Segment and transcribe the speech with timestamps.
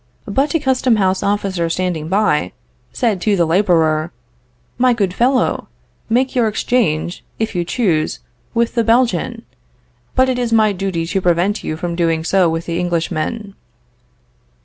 [0.25, 2.53] But a custom house officer standing by,
[2.91, 4.11] said to the laborer,
[4.79, 5.67] My good fellow,
[6.09, 8.17] make your exchange, if you choose,
[8.55, 9.43] with the Belgian,
[10.15, 13.53] but it is my duty to prevent your doing so with the Englishman.